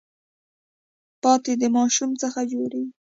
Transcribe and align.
پاتی 1.21 1.53
د 1.61 1.63
ماشو 1.75 2.07
څخه 2.21 2.39
جوړیږي. 2.51 2.93